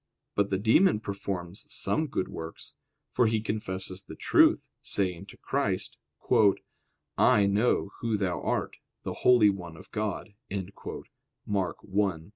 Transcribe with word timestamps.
But 0.33 0.49
the 0.49 0.57
demon 0.57 0.99
performs 0.99 1.67
some 1.71 2.07
good 2.07 2.27
works: 2.27 2.73
for 3.11 3.27
he 3.27 3.39
confesses 3.39 4.01
the 4.01 4.15
truth, 4.15 4.67
saying 4.81 5.27
to 5.27 5.37
Christ: 5.37 5.99
"I 7.19 7.45
know 7.45 7.91
Who 7.99 8.17
Thou 8.17 8.41
art, 8.41 8.77
the 9.03 9.13
holy 9.21 9.51
one 9.51 9.77
of 9.77 9.91
God" 9.91 10.33
(Mark 11.45 11.77
1:24). 11.81 12.29